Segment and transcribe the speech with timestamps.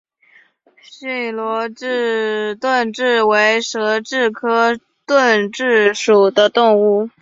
[0.83, 2.57] 暹罗盾
[2.91, 7.11] 蛭为舌蛭科盾蛭属的动物。